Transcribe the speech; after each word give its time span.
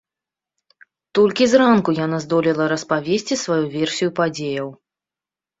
Толькі 1.19 1.49
зранку 1.51 1.95
яна 2.05 2.17
здолела 2.25 2.63
распавесці 2.73 3.39
сваю 3.43 3.61
версію 3.77 4.09
падзеяў. 4.23 4.67